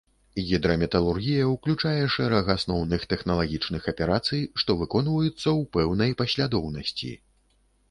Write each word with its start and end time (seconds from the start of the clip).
Гідраметалургія 0.45 1.43
ўключае 1.55 2.01
шэраг 2.13 2.49
асноўных 2.55 3.05
тэхналагічных 3.13 3.83
аперацый, 3.93 4.41
што 4.63 4.79
выконваюцца 4.81 5.37
ў 5.37 5.61
пэўнай 5.79 6.19
паслядоўнасці. 6.25 7.15